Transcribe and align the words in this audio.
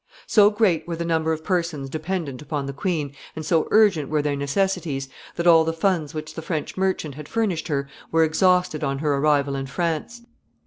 ]So 0.25 0.49
great 0.49 0.87
were 0.87 0.95
the 0.95 1.05
number 1.05 1.31
of 1.31 1.43
persons 1.43 1.87
dependent 1.87 2.41
upon 2.41 2.65
the 2.65 2.73
queen, 2.73 3.13
and 3.35 3.45
so 3.45 3.67
urgent 3.69 4.09
were 4.09 4.23
their 4.23 4.35
necessities, 4.35 5.07
that 5.35 5.45
all 5.45 5.63
the 5.63 5.73
funds 5.73 6.15
which 6.15 6.33
the 6.33 6.41
French 6.41 6.75
merchant 6.75 7.13
had 7.13 7.29
furnished 7.29 7.67
her 7.67 7.87
were 8.11 8.23
exhausted 8.23 8.83
on 8.83 8.97
her 8.97 9.15
arrival 9.17 9.55
in 9.55 9.67
France. 9.67 10.23